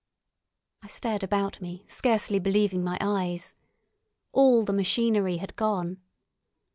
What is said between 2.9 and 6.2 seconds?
eyes. All the machinery had gone.